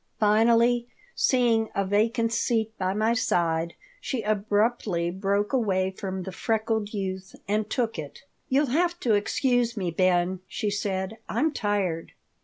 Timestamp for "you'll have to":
8.49-9.13